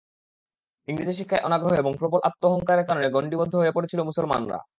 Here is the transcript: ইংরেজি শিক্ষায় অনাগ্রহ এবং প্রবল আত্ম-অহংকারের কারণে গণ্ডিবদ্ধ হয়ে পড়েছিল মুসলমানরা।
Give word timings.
ইংরেজি 0.87 1.13
শিক্ষায় 1.13 1.41
অনাগ্রহ 1.41 1.73
এবং 1.73 1.91
প্রবল 1.97 2.19
আত্ম-অহংকারের 2.23 2.85
কারণে 2.85 3.07
গণ্ডিবদ্ধ 3.09 3.53
হয়ে 3.55 3.71
পড়েছিল 3.71 3.99
মুসলমানরা। 4.01 4.59